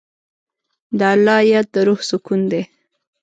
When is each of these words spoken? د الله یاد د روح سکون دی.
د 0.99 1.01
الله 1.13 1.37
یاد 1.51 1.67
د 1.73 1.75
روح 1.87 1.99
سکون 2.09 2.41
دی. 2.51 2.61